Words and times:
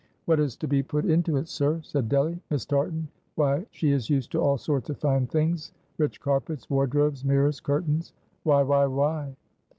"What 0.25 0.39
is 0.39 0.55
to 0.55 0.67
be 0.67 0.81
put 0.81 1.05
into 1.05 1.37
it, 1.37 1.47
sir?" 1.47 1.79
said 1.83 2.09
Delly. 2.09 2.39
"Miss 2.49 2.65
Tartan 2.65 3.07
why, 3.35 3.67
she 3.69 3.91
is 3.91 4.09
used 4.09 4.31
to 4.31 4.41
all 4.41 4.57
sorts 4.57 4.89
of 4.89 4.97
fine 4.97 5.27
things, 5.27 5.73
rich 5.99 6.19
carpets 6.19 6.67
wardrobes 6.71 7.23
mirrors 7.23 7.59
curtains; 7.59 8.11
why, 8.41 8.63
why, 8.63 8.87
why!" 8.87 9.35